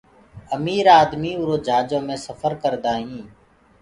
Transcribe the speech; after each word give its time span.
امير 0.55 0.85
آدمي 1.01 1.31
اُرآ 1.41 1.57
جھآجو 1.65 1.99
مي 2.07 2.15
سڦر 2.25 2.51
ڪرآ 2.61 2.91
هينٚ۔ 2.99 3.27